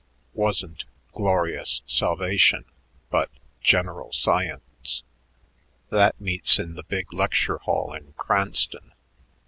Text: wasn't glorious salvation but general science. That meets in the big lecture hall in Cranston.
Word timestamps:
wasn't 0.33 0.85
glorious 1.13 1.83
salvation 1.85 2.65
but 3.11 3.29
general 3.61 4.11
science. 4.11 5.03
That 5.91 6.19
meets 6.19 6.57
in 6.57 6.73
the 6.73 6.81
big 6.81 7.13
lecture 7.13 7.59
hall 7.59 7.93
in 7.93 8.13
Cranston. 8.17 8.93